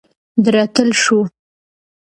د 0.43 0.45
رټل 0.55 0.89
شوو 1.01 1.21